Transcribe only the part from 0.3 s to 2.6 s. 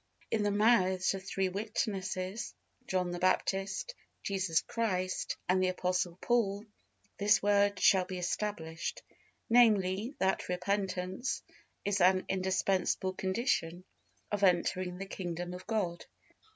In the mouths of three witnesses